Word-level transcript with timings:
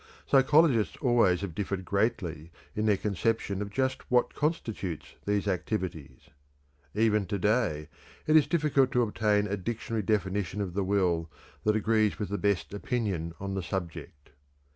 Psychologists 0.25 0.97
always 0.99 1.41
have 1.41 1.53
differed 1.53 1.85
greatly 1.85 2.49
in 2.75 2.87
their 2.87 2.97
conception 2.97 3.61
of 3.61 3.69
just 3.69 4.09
what 4.09 4.33
constitutes 4.33 5.13
these 5.27 5.47
activities. 5.47 6.31
Even 6.95 7.27
to 7.27 7.37
day 7.37 7.87
it 8.25 8.35
is 8.35 8.47
difficult 8.47 8.91
to 8.91 9.03
obtain 9.03 9.45
a 9.45 9.55
dictionary 9.55 10.01
definition 10.01 10.59
of 10.59 10.73
the 10.73 10.83
will 10.83 11.29
that 11.65 11.75
agrees 11.75 12.17
with 12.17 12.29
the 12.29 12.39
best 12.39 12.73
opinion 12.73 13.35
on 13.39 13.53
the 13.53 13.61
subject. 13.61 14.31